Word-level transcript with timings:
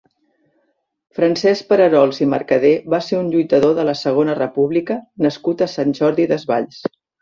Francesc 1.19 1.67
Pararols 1.73 2.21
i 2.27 2.29
Mercader 2.33 2.73
va 2.95 3.03
ser 3.11 3.21
un 3.21 3.31
lluitador 3.37 3.79
de 3.83 3.89
la 3.93 3.97
Segona 4.03 4.41
República 4.43 5.01
nascut 5.31 5.67
a 5.67 5.73
Sant 5.79 5.99
Jordi 6.05 6.31
Desvalls. 6.37 6.87